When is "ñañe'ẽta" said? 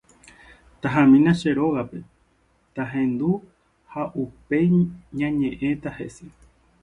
5.17-5.89